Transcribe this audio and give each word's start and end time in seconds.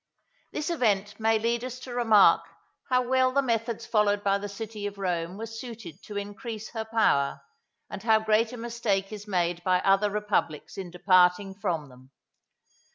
This 0.51 0.71
event 0.71 1.19
may 1.19 1.37
lead 1.37 1.63
us 1.63 1.79
to 1.81 1.93
remark 1.93 2.41
how 2.89 3.03
well 3.07 3.31
the 3.31 3.43
methods 3.43 3.85
followed 3.85 4.23
by 4.23 4.39
the 4.39 4.49
city 4.49 4.87
of 4.87 4.97
Rome 4.97 5.37
were 5.37 5.45
suited 5.45 6.01
to 6.05 6.17
increase 6.17 6.69
her 6.71 6.85
power, 6.85 7.41
and 7.87 8.01
how 8.01 8.17
great 8.19 8.51
a 8.51 8.57
mistake 8.57 9.11
is 9.13 9.27
made 9.27 9.63
by 9.63 9.79
other 9.81 10.09
republics 10.09 10.75
in 10.75 10.89
departing 10.89 11.53
from 11.53 11.89
them. 11.89 12.09